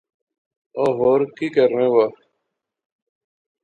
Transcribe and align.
او 0.77 0.85
ہور 0.97 1.21
کہہ 1.35 1.51
کرین 1.53 1.81
وہا 1.93 2.07